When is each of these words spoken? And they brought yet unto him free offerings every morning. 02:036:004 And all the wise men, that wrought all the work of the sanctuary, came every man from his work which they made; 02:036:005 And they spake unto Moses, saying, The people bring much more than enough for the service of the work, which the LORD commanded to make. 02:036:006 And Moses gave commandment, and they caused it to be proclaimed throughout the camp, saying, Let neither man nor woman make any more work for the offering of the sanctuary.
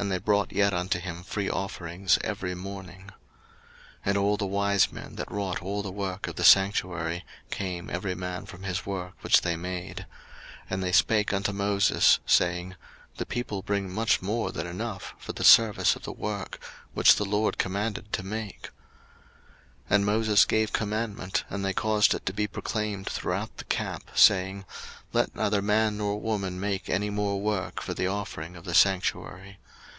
And 0.00 0.12
they 0.12 0.18
brought 0.18 0.52
yet 0.52 0.72
unto 0.72 1.00
him 1.00 1.24
free 1.24 1.50
offerings 1.50 2.20
every 2.22 2.54
morning. 2.54 3.08
02:036:004 4.06 4.06
And 4.06 4.16
all 4.16 4.36
the 4.36 4.46
wise 4.46 4.92
men, 4.92 5.16
that 5.16 5.28
wrought 5.28 5.60
all 5.60 5.82
the 5.82 5.90
work 5.90 6.28
of 6.28 6.36
the 6.36 6.44
sanctuary, 6.44 7.24
came 7.50 7.90
every 7.90 8.14
man 8.14 8.46
from 8.46 8.62
his 8.62 8.86
work 8.86 9.14
which 9.22 9.40
they 9.40 9.56
made; 9.56 10.06
02:036:005 10.66 10.66
And 10.70 10.82
they 10.84 10.92
spake 10.92 11.32
unto 11.32 11.50
Moses, 11.52 12.20
saying, 12.26 12.76
The 13.16 13.26
people 13.26 13.60
bring 13.62 13.92
much 13.92 14.22
more 14.22 14.52
than 14.52 14.68
enough 14.68 15.14
for 15.18 15.32
the 15.32 15.42
service 15.42 15.96
of 15.96 16.04
the 16.04 16.12
work, 16.12 16.60
which 16.94 17.16
the 17.16 17.24
LORD 17.24 17.58
commanded 17.58 18.12
to 18.12 18.22
make. 18.22 18.68
02:036:006 19.90 19.90
And 19.90 20.06
Moses 20.06 20.44
gave 20.44 20.72
commandment, 20.72 21.42
and 21.50 21.64
they 21.64 21.72
caused 21.72 22.14
it 22.14 22.24
to 22.26 22.32
be 22.32 22.46
proclaimed 22.46 23.08
throughout 23.08 23.56
the 23.56 23.64
camp, 23.64 24.12
saying, 24.14 24.64
Let 25.12 25.34
neither 25.34 25.60
man 25.60 25.96
nor 25.96 26.20
woman 26.20 26.60
make 26.60 26.88
any 26.88 27.10
more 27.10 27.40
work 27.40 27.82
for 27.82 27.94
the 27.94 28.06
offering 28.06 28.54
of 28.54 28.64
the 28.64 28.74
sanctuary. 28.74 29.58